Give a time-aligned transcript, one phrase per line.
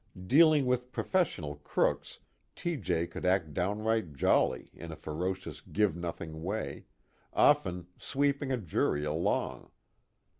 [0.25, 2.17] Dealing with professional crooks,
[2.55, 2.75] T.
[2.75, 3.05] J.
[3.05, 6.85] could act downright jolly in a ferocious give nothing way,
[7.33, 9.69] often sweeping a jury along.